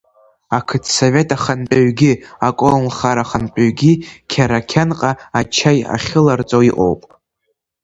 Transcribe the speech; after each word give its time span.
Ақыҭсовет 0.57 1.29
ахантәаҩгьы 1.35 2.13
аколнхара 2.47 3.23
ахантәаҩгьы 3.23 3.93
Қьарақьанҟа 4.31 5.11
ачаи 5.39 5.79
ахьыларҵо 5.95 6.59
иҟоуп. 6.69 7.01